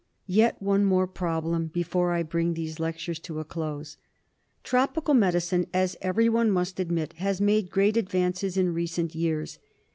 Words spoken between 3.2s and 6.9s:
a close. Tropical medicine, as everyone must